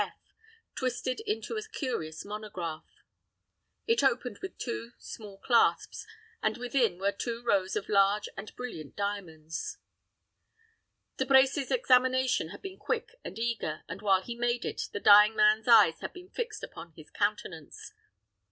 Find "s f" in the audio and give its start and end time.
0.01-0.13